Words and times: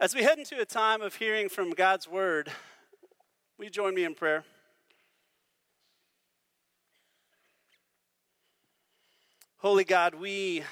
As 0.00 0.14
we 0.14 0.22
head 0.22 0.38
into 0.38 0.60
a 0.60 0.64
time 0.64 1.02
of 1.02 1.16
hearing 1.16 1.48
from 1.48 1.70
God's 1.70 2.06
word, 2.06 2.52
will 3.58 3.64
you 3.64 3.70
join 3.70 3.96
me 3.96 4.04
in 4.04 4.14
prayer? 4.14 4.44
Holy 9.56 9.82
God, 9.82 10.14
we 10.14 10.62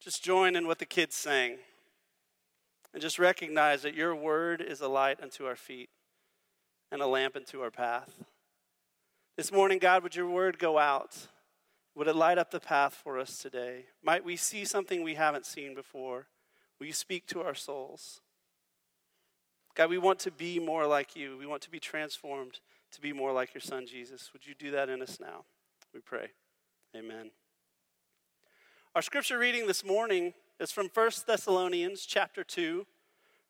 just 0.00 0.24
join 0.24 0.56
in 0.56 0.66
what 0.66 0.78
the 0.78 0.86
kids 0.86 1.14
sang 1.14 1.58
and 2.94 3.02
just 3.02 3.18
recognize 3.18 3.82
that 3.82 3.94
your 3.94 4.16
word 4.16 4.62
is 4.62 4.80
a 4.80 4.88
light 4.88 5.22
unto 5.22 5.44
our 5.44 5.54
feet 5.56 5.90
and 6.90 7.02
a 7.02 7.06
lamp 7.06 7.36
unto 7.36 7.60
our 7.60 7.70
path. 7.70 8.24
This 9.36 9.52
morning, 9.52 9.78
God, 9.78 10.02
would 10.02 10.16
your 10.16 10.30
word 10.30 10.58
go 10.58 10.78
out? 10.78 11.28
Would 11.96 12.08
it 12.08 12.16
light 12.16 12.38
up 12.38 12.50
the 12.50 12.60
path 12.60 12.94
for 12.94 13.18
us 13.18 13.36
today? 13.36 13.84
Might 14.02 14.24
we 14.24 14.36
see 14.36 14.64
something 14.64 15.02
we 15.02 15.16
haven't 15.16 15.44
seen 15.44 15.74
before? 15.74 16.28
Will 16.82 16.88
you 16.88 16.92
speak 16.92 17.28
to 17.28 17.42
our 17.42 17.54
souls? 17.54 18.22
God, 19.76 19.88
we 19.88 19.98
want 19.98 20.18
to 20.18 20.32
be 20.32 20.58
more 20.58 20.84
like 20.84 21.14
you. 21.14 21.38
We 21.38 21.46
want 21.46 21.62
to 21.62 21.70
be 21.70 21.78
transformed 21.78 22.58
to 22.90 23.00
be 23.00 23.12
more 23.12 23.30
like 23.30 23.54
your 23.54 23.60
son, 23.60 23.86
Jesus. 23.86 24.30
Would 24.32 24.44
you 24.44 24.54
do 24.58 24.72
that 24.72 24.88
in 24.88 25.00
us 25.00 25.20
now? 25.20 25.44
We 25.94 26.00
pray. 26.00 26.30
Amen. 26.96 27.30
Our 28.96 29.02
scripture 29.02 29.38
reading 29.38 29.68
this 29.68 29.84
morning 29.84 30.34
is 30.58 30.72
from 30.72 30.90
1 30.92 31.10
Thessalonians 31.24 32.04
chapter 32.04 32.42
2, 32.42 32.84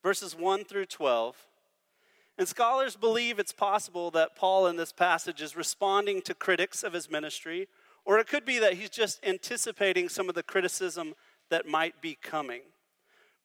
verses 0.03 0.37
1 0.37 0.65
through 0.65 0.85
12. 0.85 1.35
And 2.37 2.47
scholars 2.47 2.97
believe 2.97 3.39
it's 3.39 3.55
possible 3.55 4.11
that 4.11 4.37
Paul 4.37 4.67
in 4.67 4.77
this 4.77 4.93
passage 4.93 5.41
is 5.41 5.57
responding 5.57 6.21
to 6.21 6.35
critics 6.35 6.83
of 6.83 6.93
his 6.93 7.11
ministry, 7.11 7.69
or 8.05 8.19
it 8.19 8.27
could 8.27 8.45
be 8.45 8.59
that 8.59 8.75
he's 8.75 8.91
just 8.91 9.25
anticipating 9.25 10.11
some 10.11 10.29
of 10.29 10.35
the 10.35 10.43
criticism 10.43 11.15
that 11.49 11.67
might 11.67 12.03
be 12.03 12.15
coming. 12.15 12.61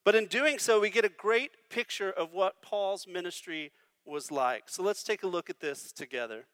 But 0.08 0.14
in 0.14 0.24
doing 0.24 0.58
so, 0.58 0.80
we 0.80 0.88
get 0.88 1.04
a 1.04 1.10
great 1.10 1.50
picture 1.68 2.10
of 2.10 2.32
what 2.32 2.62
Paul's 2.62 3.06
ministry 3.06 3.72
was 4.06 4.30
like. 4.30 4.70
So 4.70 4.82
let's 4.82 5.02
take 5.02 5.22
a 5.22 5.26
look 5.26 5.50
at 5.50 5.60
this 5.60 5.92
together. 5.92 6.46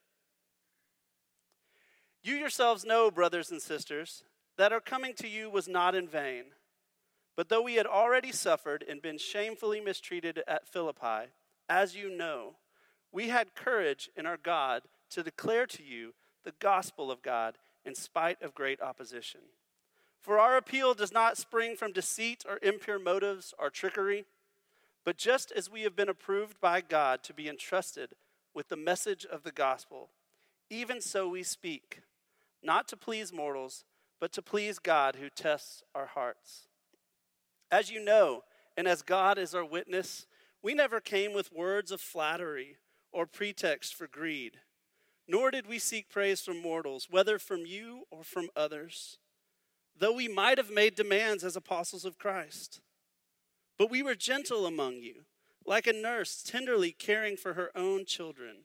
You 2.21 2.35
yourselves 2.35 2.85
know, 2.85 3.13
brothers 3.13 3.53
and 3.53 3.63
sisters, 3.63 4.25
that 4.59 4.73
our 4.73 4.81
coming 4.81 5.15
to 5.19 5.29
you 5.29 5.49
was 5.49 5.69
not 5.69 5.95
in 5.95 6.09
vain. 6.09 6.47
But 7.37 7.49
though 7.49 7.63
we 7.63 7.77
had 7.77 7.87
already 7.87 8.33
suffered 8.33 8.85
and 8.89 9.01
been 9.01 9.19
shamefully 9.19 9.81
mistreated 9.81 10.43
at 10.49 10.67
Philippi, 10.67 11.31
as 11.69 11.95
you 11.95 12.11
know, 12.11 12.57
we 13.13 13.29
had 13.29 13.55
courage 13.55 14.11
in 14.17 14.27
our 14.27 14.37
God 14.37 14.83
to 15.11 15.23
declare 15.23 15.67
to 15.67 15.85
you 15.85 16.15
the 16.43 16.55
gospel 16.59 17.09
of 17.09 17.23
God 17.23 17.59
in 17.85 17.95
spite 17.95 18.43
of 18.43 18.53
great 18.53 18.81
opposition. 18.81 19.43
For 20.25 20.39
our 20.39 20.57
appeal 20.57 20.95
does 20.95 21.13
not 21.13 21.37
spring 21.37 21.77
from 21.77 21.93
deceit 21.93 22.47
or 22.49 22.59
impure 22.63 22.99
motives 22.99 23.53
or 23.59 23.69
trickery, 23.69 24.25
but 25.05 25.19
just 25.19 25.53
as 25.53 25.69
we 25.69 25.83
have 25.83 25.95
been 25.95 26.09
approved 26.09 26.59
by 26.63 26.81
God 26.81 27.23
to 27.25 27.35
be 27.35 27.47
entrusted 27.47 28.15
with 28.55 28.69
the 28.69 28.77
message 28.77 29.27
of 29.27 29.43
the 29.43 29.53
gospel, 29.53 30.09
even 30.71 31.03
so 31.03 31.29
we 31.29 31.43
speak, 31.43 32.01
not 32.63 32.89
to 32.89 32.97
please 32.97 33.35
mortals, 33.35 33.85
but 34.19 34.33
to 34.33 34.41
please 34.41 34.79
God 34.79 35.17
who 35.17 35.29
tests 35.29 35.83
our 35.95 36.07
hearts. 36.07 36.69
As 37.71 37.91
you 37.91 38.03
know, 38.03 38.45
and 38.79 38.89
as 38.89 39.03
God 39.03 39.37
is 39.37 39.55
our 39.55 39.63
witness, 39.63 40.25
we 40.63 40.73
never 40.73 41.01
came 41.01 41.35
with 41.35 41.53
words 41.53 41.93
of 41.93 42.01
flattery 42.01 42.79
or 43.13 43.27
pretext 43.27 43.95
for 43.95 44.07
greed, 44.07 44.61
nor 45.29 45.51
did 45.51 45.67
we 45.67 45.79
seek 45.79 46.09
praise 46.09 46.41
from 46.41 46.63
mortals, 46.63 47.09
whether 47.11 47.39
from 47.39 47.67
you 47.67 48.05
or 48.11 48.25
from 48.25 48.49
others 48.57 49.19
though 49.99 50.13
we 50.13 50.29
might 50.29 50.59
have 50.59 50.71
made 50.71 50.95
demands 50.95 51.45
as 51.45 51.57
apostles 51.57 52.05
of 52.05 52.19
Christ. 52.19 52.81
But 53.79 53.91
we 53.91 54.03
were 54.03 54.15
gentle 54.15 54.67
among 54.67 54.95
you, 54.95 55.25
like 55.65 55.87
a 55.87 55.93
nurse 55.93 56.43
tenderly 56.43 56.93
caring 56.93 57.37
for 57.37 57.55
her 57.55 57.71
own 57.77 58.05
children. 58.05 58.65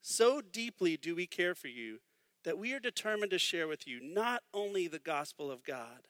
So 0.00 0.40
deeply 0.40 0.96
do 0.96 1.14
we 1.14 1.26
care 1.26 1.54
for 1.54 1.68
you 1.68 1.98
that 2.44 2.58
we 2.58 2.72
are 2.72 2.80
determined 2.80 3.32
to 3.32 3.38
share 3.38 3.66
with 3.66 3.88
you 3.88 3.98
not 4.00 4.42
only 4.54 4.86
the 4.86 5.00
gospel 5.00 5.50
of 5.50 5.64
God, 5.64 6.06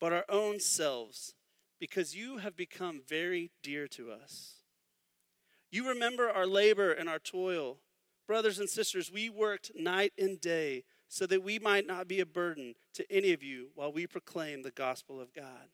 but 0.00 0.12
our 0.12 0.24
own 0.28 0.60
selves, 0.60 1.34
because 1.80 2.14
you 2.14 2.38
have 2.38 2.56
become 2.56 3.00
very 3.06 3.50
dear 3.62 3.88
to 3.88 4.12
us. 4.12 4.58
You 5.70 5.88
remember 5.88 6.30
our 6.30 6.46
labor 6.46 6.92
and 6.92 7.08
our 7.08 7.18
toil. 7.18 7.78
Brothers 8.26 8.58
and 8.58 8.68
sisters, 8.68 9.10
we 9.10 9.28
worked 9.28 9.72
night 9.74 10.12
and 10.16 10.40
day 10.40 10.84
so 11.08 11.26
that 11.26 11.42
we 11.42 11.58
might 11.58 11.86
not 11.86 12.06
be 12.06 12.20
a 12.20 12.26
burden 12.26 12.74
to 12.94 13.10
any 13.10 13.32
of 13.32 13.42
you 13.42 13.68
while 13.74 13.92
we 13.92 14.06
proclaim 14.06 14.62
the 14.62 14.70
gospel 14.70 15.20
of 15.20 15.34
God. 15.34 15.70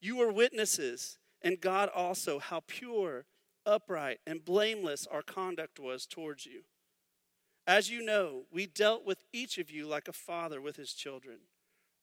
You 0.00 0.20
are 0.22 0.32
witnesses, 0.32 1.18
and 1.42 1.60
God 1.60 1.88
also, 1.94 2.38
how 2.38 2.62
pure, 2.66 3.26
upright, 3.66 4.20
and 4.26 4.44
blameless 4.44 5.06
our 5.06 5.22
conduct 5.22 5.78
was 5.78 6.06
towards 6.06 6.46
you. 6.46 6.62
As 7.66 7.90
you 7.90 8.04
know, 8.04 8.42
we 8.52 8.66
dealt 8.66 9.06
with 9.06 9.24
each 9.32 9.58
of 9.58 9.70
you 9.70 9.86
like 9.86 10.08
a 10.08 10.12
father 10.12 10.60
with 10.60 10.76
his 10.76 10.92
children, 10.92 11.38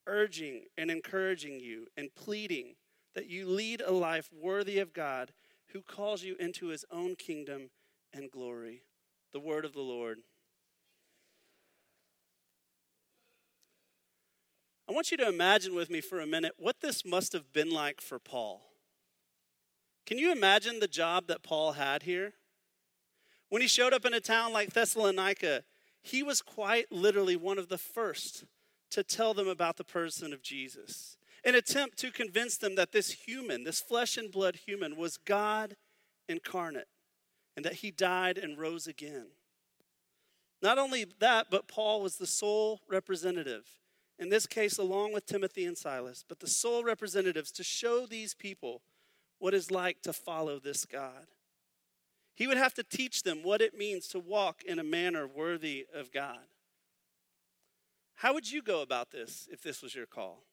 urging 0.08 0.64
and 0.78 0.90
encouraging 0.90 1.60
you 1.60 1.88
and 1.96 2.14
pleading 2.16 2.76
that 3.14 3.28
you 3.28 3.48
lead 3.48 3.82
a 3.82 3.92
life 3.92 4.30
worthy 4.34 4.80
of 4.80 4.94
God 4.94 5.32
who 5.68 5.82
calls 5.82 6.24
you 6.24 6.36
into 6.40 6.68
his 6.68 6.86
own 6.92 7.16
kingdom 7.16 7.70
and 8.14 8.32
glory. 8.32 8.82
The 9.32 9.40
word 9.40 9.64
of 9.64 9.74
the 9.74 9.82
Lord. 9.82 10.20
I 14.92 14.94
want 14.94 15.10
you 15.10 15.16
to 15.18 15.30
imagine 15.30 15.74
with 15.74 15.90
me 15.90 16.02
for 16.02 16.20
a 16.20 16.28
minute 16.28 16.56
what 16.58 16.82
this 16.82 17.06
must 17.06 17.32
have 17.32 17.54
been 17.54 17.70
like 17.70 18.02
for 18.02 18.20
Paul. 18.20 18.74
Can 20.06 20.18
you 20.18 20.34
imagine 20.34 20.82
the 20.82 20.88
job 20.90 21.28
that 21.28 21.44
Paul 21.44 21.72
had 21.72 22.04
here? 22.04 22.34
When 23.48 23.62
he 23.62 23.70
showed 23.70 23.94
up 23.94 24.04
in 24.04 24.14
a 24.14 24.20
town 24.20 24.52
like 24.52 24.74
Thessalonica, 24.74 25.64
he 26.02 26.22
was 26.22 26.42
quite 26.42 26.92
literally 26.92 27.38
one 27.38 27.58
of 27.58 27.70
the 27.70 27.78
first 27.78 28.44
to 28.90 29.02
tell 29.02 29.34
them 29.34 29.48
about 29.48 29.78
the 29.78 29.86
person 29.86 30.34
of 30.34 30.42
Jesus. 30.42 31.16
An 31.46 31.56
attempt 31.56 31.98
to 32.00 32.12
convince 32.12 32.58
them 32.58 32.76
that 32.76 32.92
this 32.92 33.12
human, 33.12 33.64
this 33.64 33.80
flesh 33.80 34.18
and 34.18 34.30
blood 34.30 34.58
human, 34.66 34.98
was 34.98 35.16
God 35.16 35.78
incarnate 36.28 36.90
and 37.56 37.64
that 37.64 37.76
he 37.76 37.92
died 37.92 38.38
and 38.38 38.60
rose 38.60 38.88
again. 38.88 39.28
Not 40.62 40.78
only 40.78 41.06
that, 41.20 41.48
but 41.50 41.70
Paul 41.70 42.02
was 42.02 42.18
the 42.18 42.28
sole 42.28 42.82
representative 42.90 43.81
in 44.22 44.30
this 44.30 44.46
case, 44.46 44.78
along 44.78 45.14
with 45.14 45.26
Timothy 45.26 45.66
and 45.66 45.76
Silas, 45.76 46.24
but 46.28 46.40
the 46.40 46.48
sole 46.48 46.84
representatives 46.84 47.52
to 47.54 47.64
show 47.64 48.06
these 48.06 48.36
people 48.36 48.84
what 49.40 49.56
it's 49.56 49.72
like 49.72 50.04
to 50.04 50.14
follow 50.14 50.60
this 50.60 50.86
God. 50.86 51.26
He 52.36 52.46
would 52.46 52.58
have 52.58 52.76
to 52.76 52.84
teach 52.84 53.24
them 53.24 53.40
what 53.42 53.62
it 53.62 53.76
means 53.76 54.08
to 54.10 54.20
walk 54.20 54.62
in 54.64 54.78
a 54.78 54.84
manner 54.84 55.26
worthy 55.26 55.88
of 55.92 56.12
God. 56.12 56.38
How 58.18 58.36
would 58.36 58.52
you 58.52 58.62
go 58.62 58.84
about 58.84 59.10
this 59.10 59.50
if 59.52 59.64
this 59.64 59.82
was 59.82 59.96
your 59.96 60.06
call? 60.06 60.44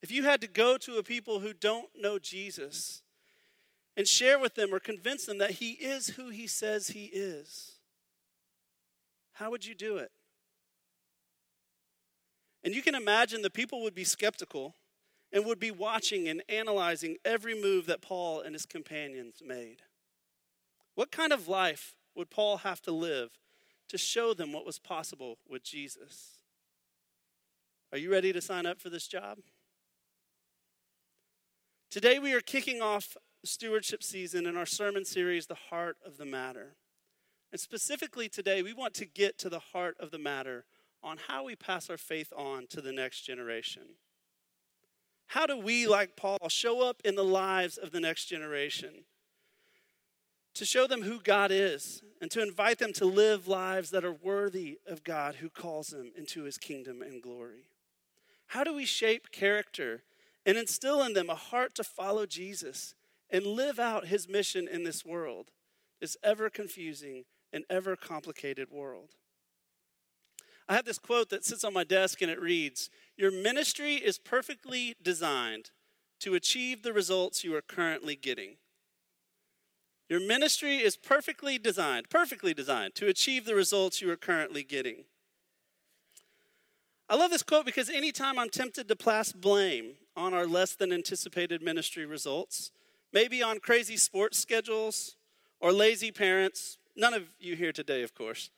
If 0.00 0.12
you 0.12 0.22
had 0.22 0.40
to 0.40 0.46
go 0.46 0.78
to 0.78 0.98
a 0.98 1.02
people 1.02 1.40
who 1.40 1.54
don't 1.54 1.88
know 2.00 2.20
Jesus 2.20 3.02
and 3.96 4.06
share 4.06 4.38
with 4.38 4.54
them 4.54 4.72
or 4.72 4.78
convince 4.78 5.26
them 5.26 5.38
that 5.38 5.52
he 5.52 5.72
is 5.72 6.10
who 6.10 6.28
he 6.28 6.46
says 6.46 6.88
he 6.88 7.06
is, 7.06 7.72
how 9.32 9.50
would 9.50 9.66
you 9.66 9.74
do 9.74 9.96
it? 9.96 10.12
And 12.64 12.74
you 12.74 12.80
can 12.80 12.94
imagine 12.94 13.42
the 13.42 13.50
people 13.50 13.82
would 13.82 13.94
be 13.94 14.04
skeptical 14.04 14.74
and 15.30 15.44
would 15.44 15.60
be 15.60 15.70
watching 15.70 16.28
and 16.28 16.42
analyzing 16.48 17.18
every 17.24 17.60
move 17.60 17.84
that 17.86 18.00
Paul 18.00 18.40
and 18.40 18.54
his 18.54 18.64
companions 18.64 19.42
made. 19.44 19.82
What 20.94 21.12
kind 21.12 21.32
of 21.32 21.46
life 21.46 21.94
would 22.14 22.30
Paul 22.30 22.58
have 22.58 22.80
to 22.82 22.92
live 22.92 23.30
to 23.88 23.98
show 23.98 24.32
them 24.32 24.52
what 24.52 24.64
was 24.64 24.78
possible 24.78 25.38
with 25.46 25.62
Jesus? 25.62 26.38
Are 27.92 27.98
you 27.98 28.10
ready 28.10 28.32
to 28.32 28.40
sign 28.40 28.64
up 28.64 28.80
for 28.80 28.88
this 28.88 29.06
job? 29.06 29.38
Today, 31.90 32.18
we 32.18 32.32
are 32.32 32.40
kicking 32.40 32.80
off 32.80 33.16
stewardship 33.44 34.02
season 34.02 34.46
in 34.46 34.56
our 34.56 34.66
sermon 34.66 35.04
series, 35.04 35.46
The 35.46 35.54
Heart 35.54 35.98
of 36.04 36.16
the 36.16 36.24
Matter. 36.24 36.76
And 37.52 37.60
specifically 37.60 38.28
today, 38.28 38.62
we 38.62 38.72
want 38.72 38.94
to 38.94 39.04
get 39.04 39.38
to 39.38 39.48
the 39.48 39.60
heart 39.60 39.96
of 40.00 40.10
the 40.10 40.18
matter 40.18 40.64
on 41.04 41.18
how 41.28 41.44
we 41.44 41.54
pass 41.54 41.90
our 41.90 41.98
faith 41.98 42.32
on 42.34 42.66
to 42.68 42.80
the 42.80 42.92
next 42.92 43.20
generation. 43.20 43.82
How 45.26 45.46
do 45.46 45.58
we, 45.58 45.86
like 45.86 46.16
Paul, 46.16 46.48
show 46.48 46.88
up 46.88 47.02
in 47.04 47.14
the 47.14 47.24
lives 47.24 47.76
of 47.76 47.92
the 47.92 48.00
next 48.00 48.24
generation? 48.24 49.04
To 50.54 50.64
show 50.64 50.86
them 50.86 51.02
who 51.02 51.20
God 51.20 51.50
is 51.50 52.02
and 52.20 52.30
to 52.30 52.42
invite 52.42 52.78
them 52.78 52.92
to 52.94 53.04
live 53.04 53.48
lives 53.48 53.90
that 53.90 54.04
are 54.04 54.12
worthy 54.12 54.78
of 54.86 55.04
God 55.04 55.36
who 55.36 55.50
calls 55.50 55.88
them 55.88 56.12
into 56.16 56.44
his 56.44 56.58
kingdom 56.58 57.02
and 57.02 57.22
glory. 57.22 57.66
How 58.48 58.64
do 58.64 58.72
we 58.72 58.86
shape 58.86 59.32
character 59.32 60.02
and 60.46 60.56
instill 60.56 61.02
in 61.02 61.12
them 61.14 61.28
a 61.28 61.34
heart 61.34 61.74
to 61.74 61.84
follow 61.84 62.26
Jesus 62.26 62.94
and 63.30 63.44
live 63.44 63.80
out 63.80 64.06
his 64.06 64.28
mission 64.28 64.68
in 64.68 64.84
this 64.84 65.04
world, 65.04 65.50
this 66.00 66.16
ever 66.22 66.48
confusing 66.48 67.24
and 67.52 67.64
ever 67.68 67.96
complicated 67.96 68.70
world? 68.70 69.16
I 70.68 70.74
have 70.74 70.84
this 70.84 70.98
quote 70.98 71.28
that 71.30 71.44
sits 71.44 71.64
on 71.64 71.74
my 71.74 71.84
desk 71.84 72.22
and 72.22 72.30
it 72.30 72.40
reads 72.40 72.90
Your 73.16 73.30
ministry 73.30 73.96
is 73.96 74.18
perfectly 74.18 74.94
designed 75.02 75.70
to 76.20 76.34
achieve 76.34 76.82
the 76.82 76.92
results 76.92 77.44
you 77.44 77.54
are 77.54 77.62
currently 77.62 78.16
getting. 78.16 78.56
Your 80.08 80.20
ministry 80.20 80.78
is 80.78 80.96
perfectly 80.96 81.58
designed, 81.58 82.10
perfectly 82.10 82.54
designed 82.54 82.94
to 82.96 83.08
achieve 83.08 83.46
the 83.46 83.54
results 83.54 84.00
you 84.00 84.10
are 84.10 84.16
currently 84.16 84.62
getting. 84.62 85.04
I 87.08 87.16
love 87.16 87.30
this 87.30 87.42
quote 87.42 87.66
because 87.66 87.90
anytime 87.90 88.38
I'm 88.38 88.48
tempted 88.48 88.88
to 88.88 88.96
place 88.96 89.32
blame 89.32 89.94
on 90.16 90.32
our 90.32 90.46
less 90.46 90.74
than 90.74 90.92
anticipated 90.92 91.62
ministry 91.62 92.06
results, 92.06 92.70
maybe 93.12 93.42
on 93.42 93.60
crazy 93.60 93.96
sports 93.96 94.38
schedules 94.38 95.16
or 95.60 95.72
lazy 95.72 96.10
parents, 96.10 96.78
none 96.96 97.12
of 97.12 97.24
you 97.38 97.56
here 97.56 97.72
today, 97.72 98.02
of 98.02 98.14
course. 98.14 98.50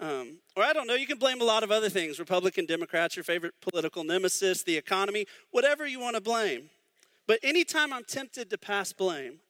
Um, 0.00 0.38
or 0.56 0.62
I 0.62 0.72
don't 0.72 0.86
know, 0.86 0.94
you 0.94 1.06
can 1.06 1.18
blame 1.18 1.40
a 1.40 1.44
lot 1.44 1.62
of 1.62 1.70
other 1.70 1.88
things 1.88 2.18
Republican, 2.18 2.66
Democrats, 2.66 3.16
your 3.16 3.24
favorite 3.24 3.54
political 3.60 4.04
nemesis, 4.04 4.62
the 4.62 4.76
economy, 4.76 5.26
whatever 5.50 5.86
you 5.86 5.98
want 5.98 6.14
to 6.14 6.22
blame. 6.22 6.70
But 7.26 7.40
anytime 7.42 7.92
I'm 7.92 8.04
tempted 8.04 8.48
to 8.50 8.58
pass 8.58 8.92
blame, 8.92 9.40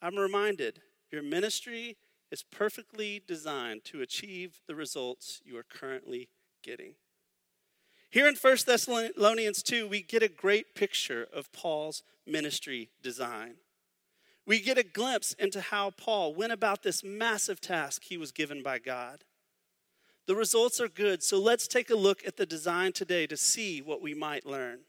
I'm 0.00 0.16
reminded 0.16 0.80
your 1.10 1.22
ministry 1.22 1.96
is 2.30 2.42
perfectly 2.42 3.22
designed 3.26 3.84
to 3.84 4.00
achieve 4.00 4.60
the 4.66 4.74
results 4.74 5.40
you 5.44 5.56
are 5.56 5.62
currently 5.62 6.28
getting. 6.62 6.94
Here 8.10 8.26
in 8.26 8.34
1 8.34 8.56
Thessalonians 8.66 9.62
2, 9.62 9.86
we 9.86 10.02
get 10.02 10.22
a 10.22 10.28
great 10.28 10.74
picture 10.74 11.26
of 11.32 11.52
Paul's 11.52 12.02
ministry 12.26 12.90
design. 13.02 13.54
We 14.44 14.60
get 14.60 14.76
a 14.76 14.82
glimpse 14.82 15.34
into 15.34 15.60
how 15.60 15.90
Paul 15.90 16.34
went 16.34 16.52
about 16.52 16.82
this 16.82 17.04
massive 17.04 17.60
task 17.60 18.02
he 18.04 18.16
was 18.16 18.32
given 18.32 18.62
by 18.62 18.78
God. 18.78 19.24
The 20.26 20.36
results 20.36 20.80
are 20.80 20.88
good, 20.88 21.22
so 21.22 21.38
let's 21.40 21.66
take 21.66 21.90
a 21.90 21.96
look 21.96 22.26
at 22.26 22.36
the 22.36 22.46
design 22.46 22.92
today 22.92 23.26
to 23.26 23.36
see 23.36 23.80
what 23.82 24.00
we 24.00 24.14
might 24.14 24.46
learn. 24.46 24.80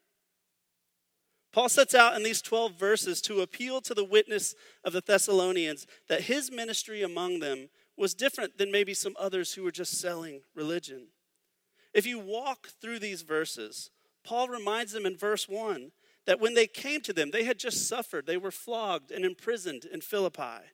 Paul 1.51 1.69
sets 1.69 1.93
out 1.93 2.15
in 2.15 2.23
these 2.23 2.41
12 2.41 2.73
verses 2.73 3.21
to 3.21 3.41
appeal 3.41 3.79
to 3.81 3.93
the 3.93 4.03
witness 4.03 4.55
of 4.83 4.93
the 4.93 5.01
Thessalonians 5.01 5.85
that 6.09 6.21
his 6.21 6.51
ministry 6.51 7.03
among 7.03 7.39
them 7.39 7.69
was 7.95 8.15
different 8.15 8.57
than 8.57 8.71
maybe 8.71 8.93
some 8.93 9.15
others 9.19 9.53
who 9.53 9.63
were 9.63 9.71
just 9.71 9.99
selling 9.99 10.41
religion. 10.55 11.09
If 11.93 12.07
you 12.07 12.17
walk 12.17 12.69
through 12.81 12.99
these 12.99 13.21
verses, 13.21 13.91
Paul 14.23 14.47
reminds 14.47 14.93
them 14.93 15.05
in 15.05 15.15
verse 15.15 15.47
1 15.47 15.91
that 16.25 16.39
when 16.39 16.55
they 16.55 16.65
came 16.65 17.01
to 17.01 17.13
them, 17.13 17.29
they 17.31 17.43
had 17.43 17.59
just 17.59 17.87
suffered. 17.87 18.25
They 18.25 18.37
were 18.37 18.51
flogged 18.51 19.11
and 19.11 19.23
imprisoned 19.23 19.85
in 19.85 20.01
Philippi. 20.01 20.71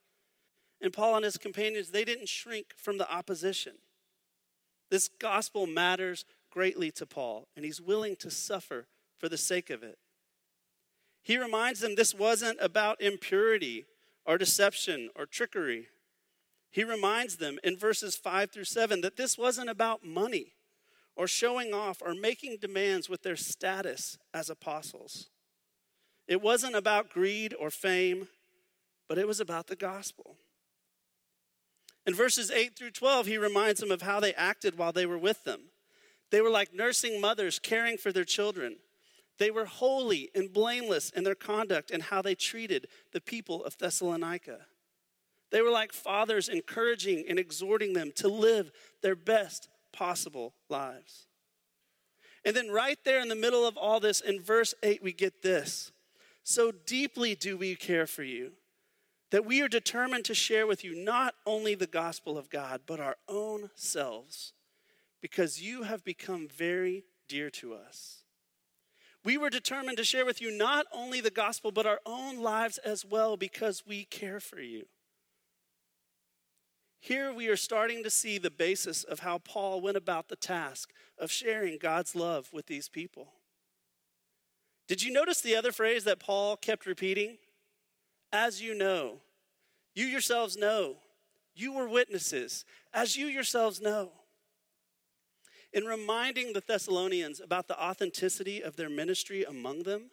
And 0.82 0.94
Paul 0.94 1.18
and 1.18 1.26
his 1.26 1.38
companions, 1.38 1.90
they 1.90 2.06
didn't 2.06 2.30
shrink 2.30 2.68
from 2.78 2.98
the 2.98 3.12
opposition. 3.12 3.74
This 4.90 5.10
gospel 5.20 5.68
matters 5.68 6.26
greatly 6.50 6.92
to 6.92 7.06
Paul, 7.06 7.48
and 7.56 7.64
he's 7.64 7.82
willing 7.82 8.16
to 8.18 8.32
suffer 8.32 8.88
for 9.18 9.30
the 9.30 9.38
sake 9.38 9.70
of 9.70 9.84
it. 9.84 9.98
He 11.22 11.38
reminds 11.38 11.80
them 11.80 11.96
this 11.96 12.16
wasn't 12.16 12.58
about 12.62 13.02
impurity 13.02 13.86
or 14.26 14.38
deception 14.38 15.10
or 15.16 15.26
trickery. 15.26 15.88
He 16.72 16.84
reminds 16.84 17.38
them 17.38 17.60
in 17.64 17.78
verses 17.78 18.16
5 18.16 18.52
through 18.52 18.64
7 18.66 19.02
that 19.02 19.18
this 19.18 19.38
wasn't 19.38 19.70
about 19.70 20.06
money 20.06 20.54
or 21.16 21.28
showing 21.28 21.74
off 21.74 22.02
or 22.02 22.14
making 22.14 22.58
demands 22.62 23.10
with 23.10 23.24
their 23.24 23.36
status 23.36 24.18
as 24.34 24.50
apostles. 24.50 25.30
It 26.28 26.42
wasn't 26.42 26.76
about 26.76 27.10
greed 27.10 27.54
or 27.60 27.70
fame, 27.70 28.28
but 29.08 29.18
it 29.18 29.28
was 29.28 29.40
about 29.40 29.68
the 29.68 29.76
gospel. 29.76 30.38
In 32.10 32.16
verses 32.16 32.50
8 32.50 32.76
through 32.76 32.90
12, 32.90 33.28
he 33.28 33.38
reminds 33.38 33.80
them 33.80 33.92
of 33.92 34.02
how 34.02 34.20
they 34.20 34.34
acted 34.34 34.80
while 34.80 34.92
they 34.92 35.06
were 35.06 35.20
with 35.20 35.44
them. 35.44 35.66
They 36.32 36.42
were 36.42 36.50
like 36.50 36.74
nursing 36.74 37.22
mothers 37.22 37.60
caring 37.60 37.98
for 37.98 38.12
their 38.12 38.24
children. 38.24 38.78
They 39.38 39.52
were 39.52 39.66
holy 39.66 40.32
and 40.34 40.52
blameless 40.52 41.12
in 41.12 41.24
their 41.24 41.36
conduct 41.36 41.92
and 41.92 42.02
how 42.02 42.24
they 42.24 42.34
treated 42.34 42.88
the 43.14 43.22
people 43.22 43.64
of 43.64 43.78
Thessalonica. 43.78 44.62
They 45.52 45.62
were 45.62 45.70
like 45.70 45.94
fathers 45.94 46.50
encouraging 46.50 47.26
and 47.30 47.38
exhorting 47.38 47.94
them 47.94 48.12
to 48.16 48.28
live 48.28 48.72
their 49.04 49.16
best 49.16 49.70
possible 49.94 50.56
lives. 50.68 51.28
And 52.44 52.56
then, 52.56 52.72
right 52.72 52.98
there 53.06 53.22
in 53.22 53.28
the 53.28 53.36
middle 53.36 53.68
of 53.68 53.78
all 53.78 54.00
this, 54.00 54.20
in 54.20 54.42
verse 54.42 54.74
8, 54.82 55.04
we 55.04 55.14
get 55.14 55.44
this 55.44 55.92
So 56.42 56.72
deeply 56.72 57.36
do 57.36 57.56
we 57.56 57.76
care 57.76 58.08
for 58.08 58.24
you 58.24 58.54
that 59.32 59.46
we 59.46 59.62
are 59.62 59.68
determined 59.68 60.26
to 60.26 60.34
share 60.34 60.66
with 60.66 60.84
you 60.84 60.96
not 60.96 61.36
only 61.46 61.76
the 61.76 61.88
gospel 61.88 62.38
of 62.38 62.50
God, 62.50 62.82
but 62.86 63.00
our 63.00 63.18
own 63.28 63.70
selves, 63.76 64.54
because 65.22 65.62
you 65.62 65.84
have 65.84 66.04
become 66.04 66.48
very 66.48 67.04
dear 67.28 67.50
to 67.52 67.74
us. 67.74 68.24
We 69.24 69.38
were 69.38 69.50
determined 69.50 69.98
to 69.98 70.04
share 70.04 70.26
with 70.26 70.42
you 70.42 70.50
not 70.50 70.86
only 70.94 71.22
the 71.22 71.30
gospel, 71.30 71.72
but 71.72 71.86
our 71.86 72.00
own 72.06 72.40
lives 72.40 72.78
as 72.80 73.06
well, 73.06 73.38
because 73.38 73.84
we 73.86 74.06
care 74.06 74.40
for 74.40 74.60
you. 74.60 74.86
Here 77.02 77.32
we 77.34 77.48
are 77.48 77.56
starting 77.56 78.04
to 78.04 78.10
see 78.10 78.38
the 78.38 78.52
basis 78.52 79.04
of 79.04 79.20
how 79.20 79.38
Paul 79.38 79.80
went 79.80 79.98
about 79.98 80.28
the 80.28 80.36
task 80.36 80.92
of 81.18 81.32
sharing 81.32 81.78
God's 81.78 82.16
love 82.16 82.50
with 82.52 82.66
these 82.66 82.90
people. 82.90 83.34
Did 84.88 85.04
you 85.04 85.12
notice 85.12 85.40
the 85.40 85.56
other 85.56 85.72
phrase 85.72 86.04
that 86.06 86.20
Paul 86.20 86.58
kept 86.58 86.86
repeating? 86.86 87.38
As 88.32 88.62
you 88.62 88.76
know, 88.76 89.22
you 89.96 90.06
yourselves 90.06 90.56
know, 90.56 90.98
you 91.56 91.74
were 91.74 91.88
witnesses, 91.88 92.64
as 92.94 93.18
you 93.18 93.28
yourselves 93.28 93.82
know. 93.82 94.12
In 95.74 95.84
reminding 95.84 96.54
the 96.54 96.64
Thessalonians 96.66 97.40
about 97.40 97.68
the 97.68 97.82
authenticity 97.82 98.62
of 98.62 98.76
their 98.76 98.90
ministry 98.90 99.44
among 99.44 99.84
them, 99.84 100.10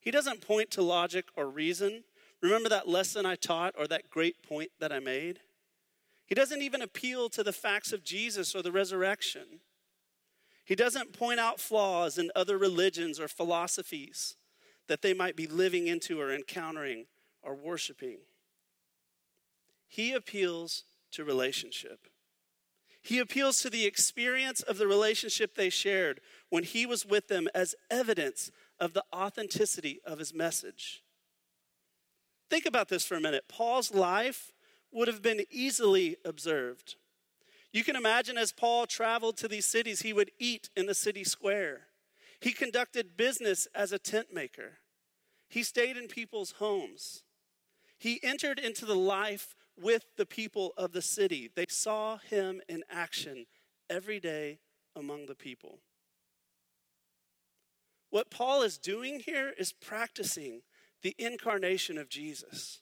he 0.00 0.10
doesn't 0.10 0.40
point 0.40 0.70
to 0.72 0.82
logic 0.82 1.26
or 1.36 1.48
reason. 1.48 2.04
Remember 2.42 2.68
that 2.68 2.88
lesson 2.88 3.24
I 3.24 3.36
taught 3.36 3.74
or 3.78 3.86
that 3.86 4.10
great 4.10 4.42
point 4.42 4.70
that 4.80 4.92
I 4.92 4.98
made? 4.98 5.40
He 6.26 6.34
doesn't 6.34 6.62
even 6.62 6.82
appeal 6.82 7.28
to 7.30 7.42
the 7.42 7.52
facts 7.52 7.92
of 7.92 8.04
Jesus 8.04 8.54
or 8.54 8.62
the 8.62 8.72
resurrection. 8.72 9.60
He 10.64 10.74
doesn't 10.74 11.12
point 11.12 11.40
out 11.40 11.60
flaws 11.60 12.18
in 12.18 12.30
other 12.34 12.58
religions 12.58 13.20
or 13.20 13.28
philosophies 13.28 14.36
that 14.88 15.02
they 15.02 15.14
might 15.14 15.36
be 15.36 15.46
living 15.46 15.86
into 15.86 16.20
or 16.20 16.34
encountering 16.34 17.06
or 17.42 17.54
worshiping. 17.54 18.18
He 19.88 20.12
appeals 20.12 20.84
to 21.12 21.24
relationship. 21.24 22.06
He 23.02 23.18
appeals 23.18 23.60
to 23.60 23.70
the 23.70 23.84
experience 23.84 24.62
of 24.62 24.78
the 24.78 24.86
relationship 24.86 25.54
they 25.54 25.70
shared 25.70 26.20
when 26.50 26.62
he 26.62 26.86
was 26.86 27.04
with 27.04 27.28
them 27.28 27.48
as 27.54 27.74
evidence 27.90 28.50
of 28.78 28.94
the 28.94 29.04
authenticity 29.12 30.00
of 30.04 30.18
his 30.18 30.32
message. 30.32 31.02
Think 32.48 32.64
about 32.64 32.88
this 32.88 33.04
for 33.04 33.16
a 33.16 33.20
minute. 33.20 33.44
Paul's 33.48 33.92
life 33.92 34.52
would 34.92 35.08
have 35.08 35.22
been 35.22 35.44
easily 35.50 36.16
observed. 36.24 36.96
You 37.72 37.82
can 37.82 37.96
imagine 37.96 38.36
as 38.36 38.52
Paul 38.52 38.86
traveled 38.86 39.36
to 39.38 39.48
these 39.48 39.66
cities, 39.66 40.02
he 40.02 40.12
would 40.12 40.30
eat 40.38 40.68
in 40.76 40.86
the 40.86 40.94
city 40.94 41.24
square. 41.24 41.88
He 42.40 42.52
conducted 42.52 43.16
business 43.16 43.66
as 43.74 43.92
a 43.92 43.98
tent 43.98 44.32
maker. 44.32 44.78
He 45.48 45.62
stayed 45.62 45.96
in 45.96 46.08
people's 46.08 46.52
homes. 46.52 47.22
He 48.02 48.18
entered 48.24 48.58
into 48.58 48.84
the 48.84 48.96
life 48.96 49.54
with 49.80 50.02
the 50.16 50.26
people 50.26 50.72
of 50.76 50.90
the 50.90 51.00
city. 51.00 51.48
They 51.54 51.66
saw 51.68 52.18
him 52.18 52.60
in 52.68 52.82
action 52.90 53.46
every 53.88 54.18
day 54.18 54.58
among 54.96 55.26
the 55.26 55.36
people. 55.36 55.78
What 58.10 58.28
Paul 58.28 58.62
is 58.62 58.76
doing 58.76 59.20
here 59.20 59.52
is 59.56 59.72
practicing 59.72 60.62
the 61.02 61.14
incarnation 61.16 61.96
of 61.96 62.08
Jesus. 62.08 62.80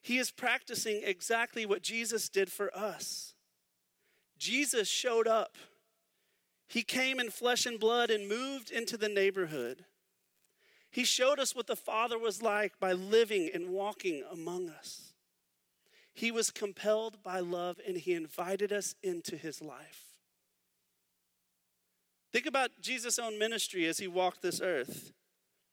He 0.00 0.16
is 0.16 0.30
practicing 0.30 1.02
exactly 1.04 1.66
what 1.66 1.82
Jesus 1.82 2.30
did 2.30 2.50
for 2.50 2.74
us. 2.74 3.34
Jesus 4.38 4.88
showed 4.88 5.28
up. 5.28 5.58
He 6.66 6.82
came 6.82 7.20
in 7.20 7.28
flesh 7.28 7.66
and 7.66 7.78
blood 7.78 8.08
and 8.08 8.26
moved 8.26 8.70
into 8.70 8.96
the 8.96 9.10
neighborhood. 9.10 9.84
He 10.90 11.04
showed 11.04 11.38
us 11.38 11.54
what 11.54 11.66
the 11.66 11.76
Father 11.76 12.18
was 12.18 12.42
like 12.42 12.78
by 12.80 12.92
living 12.92 13.50
and 13.52 13.68
walking 13.68 14.22
among 14.30 14.70
us. 14.70 15.12
He 16.14 16.30
was 16.30 16.50
compelled 16.50 17.22
by 17.22 17.40
love 17.40 17.78
and 17.86 17.96
he 17.96 18.14
invited 18.14 18.72
us 18.72 18.94
into 19.02 19.36
his 19.36 19.60
life. 19.60 20.14
Think 22.32 22.46
about 22.46 22.80
Jesus' 22.80 23.18
own 23.18 23.38
ministry 23.38 23.86
as 23.86 23.98
he 23.98 24.08
walked 24.08 24.42
this 24.42 24.60
earth. 24.60 25.12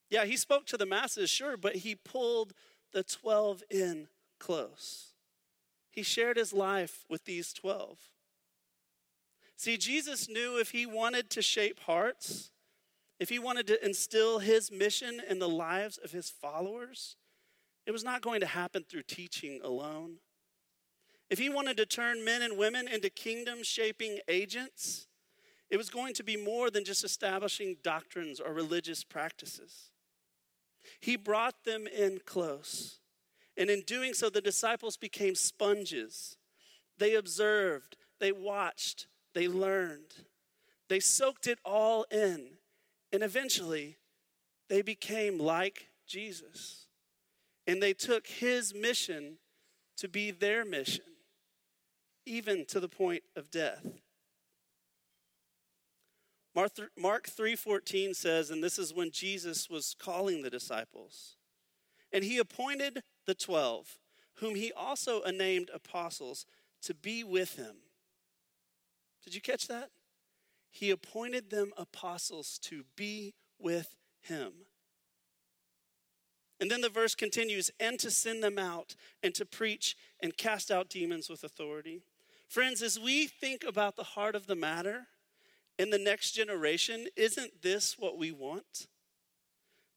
Yeah, 0.10 0.25
he 0.25 0.38
spoke 0.38 0.65
to 0.67 0.77
the 0.77 0.86
masses, 0.86 1.29
sure, 1.29 1.57
but 1.57 1.77
he 1.77 1.95
pulled 1.95 2.53
the 2.93 3.03
12 3.03 3.63
in 3.69 4.07
close. 4.39 5.13
He 5.89 6.03
shared 6.03 6.38
his 6.38 6.53
life 6.53 7.05
with 7.10 7.25
these 7.25 7.51
12. 7.53 7.98
See, 9.57 9.77
Jesus 9.77 10.29
knew 10.29 10.60
if 10.60 10.72
he 10.72 10.86
wanted 10.86 11.29
to 11.31 11.41
shape 11.41 11.79
hearts, 11.81 12.51
if 13.19 13.29
he 13.29 13.39
wanted 13.39 13.67
to 13.67 13.86
instill 13.86 14.39
his 14.39 14.72
mission 14.72 15.22
in 15.29 15.39
the 15.39 15.50
lives 15.50 15.98
of 15.98 16.12
his 16.12 16.29
followers, 16.29 17.15
it 17.86 17.91
was 17.91 18.03
not 18.03 18.22
going 18.22 18.41
to 18.41 18.48
happen 18.48 18.84
through 18.84 19.03
teaching 19.03 19.62
alone. 19.63 20.17
If 21.29 21.39
he 21.39 21.50
wanted 21.50 21.77
to 21.77 21.86
turn 21.86 22.25
men 22.25 22.41
and 22.41 22.57
women 22.57 22.88
into 22.88 23.10
kingdom 23.10 23.63
shaping 23.63 24.19
agents, 24.27 25.07
it 25.69 25.77
was 25.77 25.89
going 25.89 26.13
to 26.15 26.24
be 26.24 26.38
more 26.38 26.69
than 26.69 26.86
just 26.86 27.03
establishing 27.03 27.77
doctrines 27.84 28.39
or 28.39 28.53
religious 28.53 29.03
practices. 29.03 29.91
He 31.00 31.15
brought 31.15 31.63
them 31.63 31.88
in 31.88 32.19
close. 32.25 33.00
And 33.57 33.69
in 33.69 33.81
doing 33.81 34.13
so, 34.13 34.29
the 34.29 34.41
disciples 34.41 34.98
became 34.98 35.34
sponges. 35.34 36.38
They 36.98 37.15
observed, 37.15 37.98
they 38.19 38.31
watched, 38.31 39.07
they 39.34 39.48
learned, 39.48 40.13
they 40.88 41.00
soaked 41.00 41.48
it 41.48 41.60
all 41.65 42.05
in. 42.12 42.57
And 43.15 43.24
eventually, 43.24 43.95
they 44.67 44.81
became 44.81 45.39
like 45.39 45.88
Jesus. 46.05 46.88
And 47.65 47.81
they 47.81 47.93
took 47.93 48.27
his 48.27 48.74
mission 48.75 49.38
to 49.95 50.10
be 50.10 50.31
their 50.31 50.65
mission, 50.65 51.05
even 52.25 52.65
to 52.65 52.81
the 52.81 52.89
point 52.89 53.24
of 53.38 53.50
death. 53.50 53.86
Mark 56.53 56.74
3:14 56.75 58.13
says 58.13 58.51
and 58.51 58.62
this 58.62 58.77
is 58.77 58.93
when 58.93 59.12
Jesus 59.12 59.69
was 59.69 59.95
calling 59.98 60.41
the 60.41 60.50
disciples. 60.50 61.38
And 62.12 62.22
he 62.22 62.38
appointed 62.38 63.01
the 63.25 63.34
12 63.34 63.98
whom 64.39 64.55
he 64.55 64.74
also 64.74 65.24
named 65.31 65.69
apostles 65.74 66.45
to 66.81 66.93
be 66.93 67.24
with 67.24 67.55
him. 67.55 67.77
Did 69.24 69.36
you 69.36 69.39
catch 69.39 69.67
that? 69.67 69.91
He 70.75 70.91
appointed 70.91 71.51
them 71.51 71.72
apostles 71.77 72.60
to 72.63 72.84
be 72.98 73.34
with 73.58 73.96
him. 74.20 74.51
And 76.60 76.70
then 76.70 76.82
the 76.82 76.89
verse 76.89 77.15
continues, 77.15 77.72
and 77.79 77.98
to 77.98 78.12
send 78.12 78.44
them 78.44 78.60
out 78.60 78.94
and 79.24 79.34
to 79.36 79.46
preach 79.46 79.96
and 80.20 80.36
cast 80.36 80.70
out 80.70 80.89
demons 80.89 81.29
with 81.29 81.46
authority. 81.46 82.01
Friends, 82.50 82.82
as 82.82 83.00
we 83.00 83.25
think 83.25 83.63
about 83.63 83.96
the 83.96 84.03
heart 84.03 84.36
of 84.36 84.48
the 84.48 84.55
matter 84.55 85.08
in 85.79 85.91
the 85.91 85.98
next 85.98 86.32
generation, 86.32 87.08
isn't 87.15 87.62
this 87.62 87.98
what 87.98 88.17
we 88.17 88.34
want? 88.34 88.88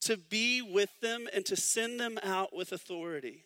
To 0.02 0.16
be 0.16 0.62
with 0.62 1.00
them 1.00 1.26
and 1.34 1.44
to 1.46 1.56
send 1.56 1.98
them 1.98 2.20
out 2.22 2.54
with 2.54 2.70
authority. 2.70 3.42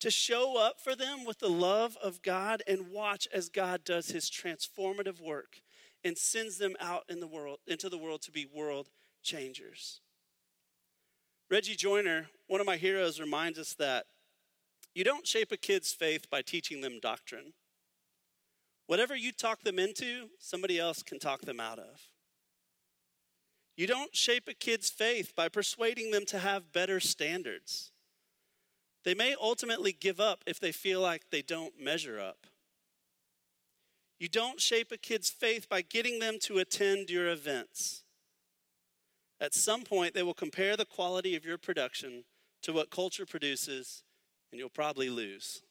To 0.00 0.10
show 0.10 0.56
up 0.56 0.80
for 0.80 0.96
them 0.96 1.26
with 1.26 1.40
the 1.40 1.50
love 1.50 1.98
of 2.02 2.22
God 2.22 2.62
and 2.66 2.90
watch 2.90 3.28
as 3.34 3.50
God 3.50 3.84
does 3.84 4.12
his 4.12 4.30
transformative 4.30 5.20
work 5.20 5.60
and 6.04 6.18
sends 6.18 6.58
them 6.58 6.74
out 6.80 7.04
in 7.08 7.20
the 7.20 7.26
world 7.26 7.58
into 7.66 7.88
the 7.88 7.98
world 7.98 8.22
to 8.22 8.30
be 8.30 8.46
world 8.46 8.88
changers. 9.22 10.00
Reggie 11.50 11.76
Joiner, 11.76 12.28
one 12.46 12.60
of 12.60 12.66
my 12.66 12.76
heroes, 12.76 13.20
reminds 13.20 13.58
us 13.58 13.74
that 13.74 14.06
you 14.94 15.04
don't 15.04 15.26
shape 15.26 15.52
a 15.52 15.56
kid's 15.56 15.92
faith 15.92 16.28
by 16.30 16.42
teaching 16.42 16.80
them 16.80 16.98
doctrine. 17.00 17.52
Whatever 18.86 19.16
you 19.16 19.32
talk 19.32 19.62
them 19.62 19.78
into, 19.78 20.28
somebody 20.38 20.78
else 20.78 21.02
can 21.02 21.18
talk 21.18 21.42
them 21.42 21.60
out 21.60 21.78
of. 21.78 22.00
You 23.76 23.86
don't 23.86 24.14
shape 24.14 24.48
a 24.48 24.54
kid's 24.54 24.90
faith 24.90 25.34
by 25.34 25.48
persuading 25.48 26.10
them 26.10 26.26
to 26.26 26.38
have 26.38 26.72
better 26.72 27.00
standards. 27.00 27.90
They 29.04 29.14
may 29.14 29.34
ultimately 29.40 29.92
give 29.92 30.20
up 30.20 30.44
if 30.46 30.60
they 30.60 30.72
feel 30.72 31.00
like 31.00 31.30
they 31.30 31.42
don't 31.42 31.80
measure 31.80 32.20
up. 32.20 32.46
You 34.22 34.28
don't 34.28 34.60
shape 34.60 34.92
a 34.92 34.96
kid's 34.96 35.30
faith 35.30 35.68
by 35.68 35.82
getting 35.82 36.20
them 36.20 36.38
to 36.42 36.58
attend 36.58 37.10
your 37.10 37.28
events. 37.28 38.04
At 39.40 39.52
some 39.52 39.82
point, 39.82 40.14
they 40.14 40.22
will 40.22 40.32
compare 40.32 40.76
the 40.76 40.84
quality 40.84 41.34
of 41.34 41.44
your 41.44 41.58
production 41.58 42.22
to 42.62 42.72
what 42.72 42.88
culture 42.88 43.26
produces, 43.26 44.04
and 44.52 44.60
you'll 44.60 44.68
probably 44.68 45.10
lose. 45.10 45.62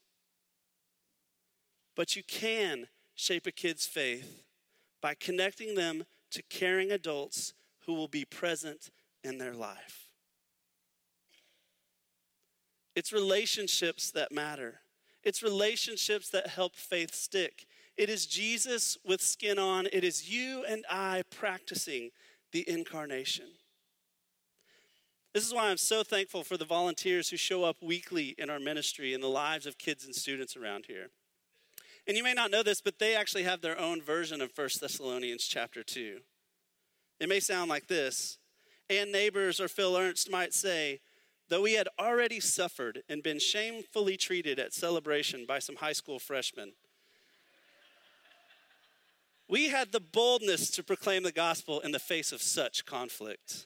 But 1.96 2.18
you 2.18 2.24
can 2.24 2.88
shape 3.16 3.48
a 3.48 3.54
kid's 3.54 3.86
faith 3.86 4.44
by 5.02 5.14
connecting 5.14 5.76
them 5.76 6.04
to 6.32 6.44
caring 6.50 6.92
adults 6.92 7.54
who 7.86 7.94
will 7.94 8.10
be 8.10 8.26
present 8.26 8.90
in 9.24 9.38
their 9.38 9.54
life. 9.54 10.10
It's 12.98 13.14
relationships 13.14 14.12
that 14.12 14.34
matter. 14.34 14.82
It's 15.24 15.42
relationships 15.42 16.28
that 16.32 16.48
help 16.48 16.76
faith 16.76 17.16
stick. 17.16 17.66
It 17.98 18.10
is 18.10 18.26
Jesus 18.26 18.98
with 19.06 19.22
skin 19.22 19.60
on. 19.60 19.88
It 19.92 20.04
is 20.04 20.30
you 20.30 20.66
and 20.68 20.86
I 20.90 21.24
practicing 21.30 22.12
the 22.52 22.68
incarnation. 22.68 23.48
This 25.34 25.46
is 25.48 25.54
why 25.54 25.70
I'm 25.70 25.78
so 25.78 26.04
thankful 26.04 26.44
for 26.44 26.58
the 26.58 26.66
volunteers 26.66 27.30
who 27.30 27.38
show 27.38 27.64
up 27.64 27.78
weekly 27.82 28.36
in 28.38 28.50
our 28.50 28.60
ministry 28.60 29.14
in 29.14 29.22
the 29.22 29.30
lives 29.30 29.66
of 29.66 29.78
kids 29.78 30.04
and 30.04 30.14
students 30.14 30.58
around 30.58 30.86
here. 30.88 31.08
And 32.08 32.18
you 32.18 32.24
may 32.24 32.34
not 32.34 32.52
know 32.52 32.64
this, 32.64 32.82
but 32.82 33.00
they 33.00 33.16
actually 33.16 33.44
have 33.44 33.62
their 33.62 33.80
own 33.80 34.02
version 34.02 34.42
of 34.42 34.52
1 34.54 34.70
Thessalonians 34.82 35.46
chapter 35.46 35.84
2. 35.84 36.20
It 37.20 37.30
may 37.30 37.40
sound 37.40 37.70
like 37.70 37.88
this. 37.88 38.40
And 38.90 39.12
neighbors 39.12 39.62
or 39.62 39.70
Phil 39.70 39.96
Ernst 39.96 40.30
might 40.30 40.54
say, 40.54 41.00
though 41.48 41.62
we 41.62 41.74
had 41.74 41.88
already 41.98 42.40
suffered 42.40 43.04
and 43.08 43.24
been 43.24 43.40
shamefully 43.40 44.18
treated 44.18 44.60
at 44.60 44.74
celebration 44.74 45.46
by 45.46 45.60
some 45.60 45.78
high 45.78 45.94
school 45.94 46.20
freshmen, 46.20 46.74
we 49.52 49.68
had 49.68 49.92
the 49.92 50.00
boldness 50.00 50.70
to 50.72 50.82
proclaim 50.82 51.24
the 51.24 51.32
gospel 51.34 51.82
in 51.82 51.92
the 51.92 52.00
face 52.00 52.32
of 52.32 52.42
such 52.42 52.86
conflict. 52.86 53.66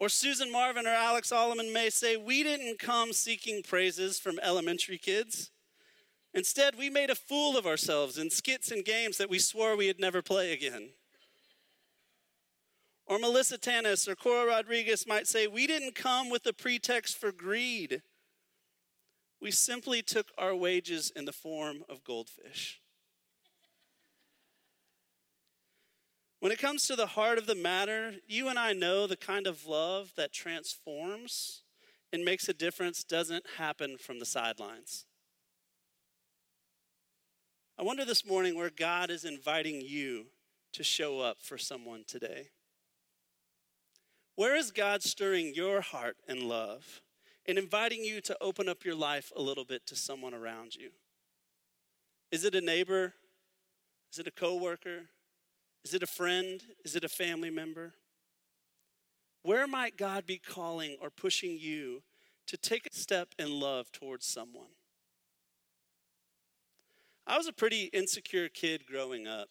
Or 0.00 0.08
Susan 0.08 0.50
Marvin 0.50 0.86
or 0.86 0.94
Alex 0.94 1.30
Alleman 1.30 1.70
may 1.70 1.90
say, 1.90 2.16
We 2.16 2.42
didn't 2.42 2.78
come 2.78 3.12
seeking 3.12 3.62
praises 3.62 4.18
from 4.18 4.40
elementary 4.42 4.96
kids. 4.96 5.50
Instead, 6.32 6.76
we 6.78 6.88
made 6.88 7.10
a 7.10 7.14
fool 7.14 7.58
of 7.58 7.66
ourselves 7.66 8.16
in 8.16 8.30
skits 8.30 8.70
and 8.70 8.86
games 8.86 9.18
that 9.18 9.28
we 9.28 9.38
swore 9.38 9.76
we'd 9.76 10.00
never 10.00 10.22
play 10.22 10.54
again. 10.54 10.88
Or 13.06 13.18
Melissa 13.18 13.58
Tanis 13.58 14.08
or 14.08 14.16
Cora 14.16 14.46
Rodriguez 14.46 15.06
might 15.06 15.26
say, 15.26 15.46
We 15.46 15.66
didn't 15.66 15.94
come 15.94 16.30
with 16.30 16.46
a 16.46 16.54
pretext 16.54 17.18
for 17.18 17.32
greed. 17.32 18.00
We 19.42 19.50
simply 19.50 20.00
took 20.00 20.28
our 20.38 20.56
wages 20.56 21.12
in 21.14 21.26
the 21.26 21.32
form 21.32 21.84
of 21.86 22.02
goldfish. 22.02 22.80
When 26.44 26.52
it 26.52 26.58
comes 26.58 26.86
to 26.88 26.94
the 26.94 27.06
heart 27.06 27.38
of 27.38 27.46
the 27.46 27.54
matter, 27.54 28.16
you 28.28 28.50
and 28.50 28.58
I 28.58 28.74
know 28.74 29.06
the 29.06 29.16
kind 29.16 29.46
of 29.46 29.64
love 29.64 30.12
that 30.18 30.30
transforms 30.30 31.62
and 32.12 32.22
makes 32.22 32.50
a 32.50 32.52
difference 32.52 33.02
doesn't 33.02 33.46
happen 33.56 33.96
from 33.96 34.18
the 34.18 34.26
sidelines. 34.26 35.06
I 37.78 37.82
wonder 37.82 38.04
this 38.04 38.26
morning 38.26 38.58
where 38.58 38.68
God 38.68 39.08
is 39.08 39.24
inviting 39.24 39.80
you 39.80 40.26
to 40.74 40.84
show 40.84 41.18
up 41.18 41.38
for 41.40 41.56
someone 41.56 42.04
today. 42.06 42.48
Where 44.36 44.54
is 44.54 44.70
God 44.70 45.02
stirring 45.02 45.54
your 45.54 45.80
heart 45.80 46.18
and 46.28 46.42
love 46.42 47.00
and 47.46 47.56
inviting 47.56 48.04
you 48.04 48.20
to 48.20 48.36
open 48.42 48.68
up 48.68 48.84
your 48.84 48.96
life 48.96 49.32
a 49.34 49.40
little 49.40 49.64
bit 49.64 49.86
to 49.86 49.96
someone 49.96 50.34
around 50.34 50.74
you? 50.74 50.90
Is 52.30 52.44
it 52.44 52.54
a 52.54 52.60
neighbor? 52.60 53.14
Is 54.12 54.18
it 54.18 54.26
a 54.26 54.30
coworker? 54.30 55.04
Is 55.84 55.94
it 55.94 56.02
a 56.02 56.06
friend? 56.06 56.62
Is 56.84 56.96
it 56.96 57.04
a 57.04 57.08
family 57.08 57.50
member? 57.50 57.94
Where 59.42 59.66
might 59.66 59.98
God 59.98 60.24
be 60.24 60.38
calling 60.38 60.96
or 61.00 61.10
pushing 61.10 61.58
you 61.58 62.02
to 62.46 62.56
take 62.56 62.86
a 62.86 62.94
step 62.94 63.34
in 63.38 63.60
love 63.60 63.92
towards 63.92 64.26
someone? 64.26 64.72
I 67.26 67.36
was 67.36 67.46
a 67.46 67.52
pretty 67.52 67.84
insecure 67.84 68.48
kid 68.48 68.86
growing 68.86 69.26
up. 69.26 69.48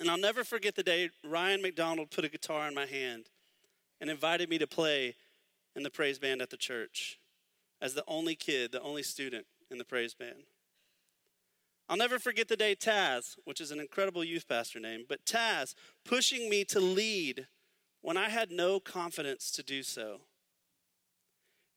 And 0.00 0.08
I'll 0.08 0.18
never 0.18 0.44
forget 0.44 0.76
the 0.76 0.84
day 0.84 1.10
Ryan 1.24 1.60
McDonald 1.60 2.10
put 2.10 2.24
a 2.24 2.28
guitar 2.28 2.68
in 2.68 2.74
my 2.74 2.86
hand 2.86 3.30
and 4.00 4.08
invited 4.08 4.48
me 4.48 4.58
to 4.58 4.66
play 4.66 5.16
in 5.74 5.82
the 5.82 5.90
praise 5.90 6.20
band 6.20 6.40
at 6.40 6.50
the 6.50 6.56
church 6.56 7.18
as 7.80 7.94
the 7.94 8.04
only 8.06 8.36
kid, 8.36 8.70
the 8.70 8.80
only 8.80 9.02
student 9.02 9.46
in 9.70 9.78
the 9.78 9.84
praise 9.84 10.14
band. 10.14 10.44
I'll 11.88 11.96
never 11.96 12.18
forget 12.18 12.48
the 12.48 12.56
day 12.56 12.74
Taz, 12.74 13.36
which 13.44 13.60
is 13.60 13.70
an 13.70 13.80
incredible 13.80 14.22
youth 14.22 14.46
pastor 14.46 14.78
name, 14.78 15.04
but 15.08 15.24
Taz 15.24 15.74
pushing 16.04 16.50
me 16.50 16.64
to 16.66 16.80
lead 16.80 17.46
when 18.02 18.16
I 18.16 18.28
had 18.28 18.50
no 18.50 18.78
confidence 18.78 19.50
to 19.52 19.62
do 19.62 19.82
so. 19.82 20.20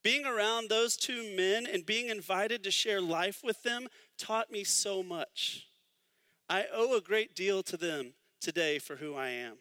Being 0.03 0.25
around 0.25 0.69
those 0.69 0.97
two 0.97 1.35
men 1.35 1.65
and 1.65 1.85
being 1.85 2.09
invited 2.09 2.63
to 2.63 2.71
share 2.71 2.99
life 2.99 3.41
with 3.43 3.63
them 3.63 3.87
taught 4.17 4.51
me 4.51 4.63
so 4.63 5.03
much. 5.03 5.67
I 6.49 6.65
owe 6.73 6.97
a 6.97 7.01
great 7.01 7.35
deal 7.35 7.63
to 7.63 7.77
them 7.77 8.13
today 8.41 8.79
for 8.79 8.97
who 8.97 9.15
I 9.15 9.29
am. 9.29 9.57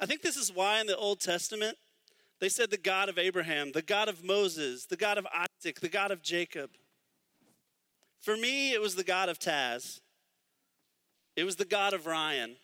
I 0.00 0.06
think 0.06 0.22
this 0.22 0.36
is 0.36 0.52
why 0.52 0.80
in 0.80 0.86
the 0.86 0.96
Old 0.96 1.20
Testament 1.20 1.76
they 2.40 2.48
said 2.48 2.70
the 2.70 2.76
God 2.76 3.08
of 3.08 3.18
Abraham, 3.18 3.72
the 3.72 3.82
God 3.82 4.08
of 4.08 4.24
Moses, 4.24 4.86
the 4.86 4.96
God 4.96 5.18
of 5.18 5.26
Isaac, 5.32 5.80
the 5.80 5.88
God 5.88 6.10
of 6.10 6.22
Jacob. 6.22 6.70
For 8.26 8.36
me, 8.36 8.72
it 8.72 8.80
was 8.80 8.96
the 8.96 9.04
God 9.04 9.28
of 9.28 9.38
Taz, 9.38 10.00
it 11.36 11.44
was 11.44 11.54
the 11.54 11.64
God 11.64 11.92
of 11.92 12.06
Ryan. 12.06 12.56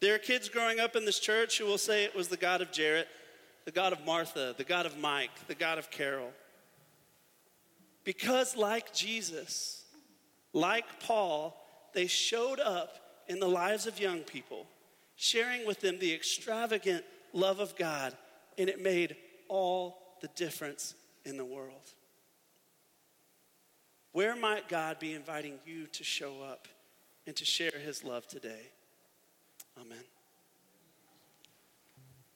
There 0.00 0.14
are 0.14 0.18
kids 0.18 0.48
growing 0.48 0.78
up 0.78 0.94
in 0.94 1.04
this 1.04 1.18
church 1.18 1.58
who 1.58 1.66
will 1.66 1.78
say 1.78 2.04
it 2.04 2.14
was 2.14 2.28
the 2.28 2.36
God 2.36 2.60
of 2.60 2.70
Jarrett, 2.70 3.08
the 3.64 3.72
God 3.72 3.92
of 3.92 4.06
Martha, 4.06 4.54
the 4.56 4.62
God 4.62 4.86
of 4.86 4.96
Mike, 4.98 5.32
the 5.48 5.54
God 5.56 5.78
of 5.78 5.90
Carol. 5.90 6.30
Because, 8.04 8.56
like 8.56 8.94
Jesus, 8.94 9.82
like 10.52 11.00
Paul, 11.00 11.60
they 11.92 12.06
showed 12.06 12.60
up 12.60 13.24
in 13.26 13.40
the 13.40 13.48
lives 13.48 13.88
of 13.88 13.98
young 13.98 14.20
people 14.20 14.68
sharing 15.16 15.66
with 15.66 15.80
them 15.80 15.98
the 15.98 16.14
extravagant 16.14 17.04
love 17.32 17.58
of 17.58 17.74
God, 17.74 18.16
and 18.58 18.68
it 18.68 18.80
made 18.80 19.16
all 19.48 20.16
the 20.20 20.28
difference 20.36 20.94
in 21.24 21.36
the 21.36 21.44
world. 21.44 21.94
Where 24.12 24.34
might 24.34 24.68
God 24.68 24.98
be 24.98 25.14
inviting 25.14 25.58
you 25.66 25.86
to 25.88 26.04
show 26.04 26.42
up 26.42 26.66
and 27.26 27.36
to 27.36 27.44
share 27.44 27.78
his 27.84 28.04
love 28.04 28.26
today? 28.26 28.72
Amen. 29.80 30.04